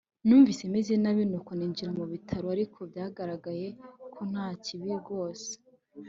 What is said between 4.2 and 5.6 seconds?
nta kibi rwose